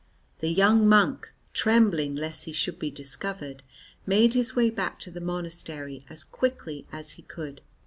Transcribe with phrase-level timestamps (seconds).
[0.39, 3.61] The young monk, trembling lest he should be discovered,
[4.07, 7.61] made his way back to the monastery as quickly as he could.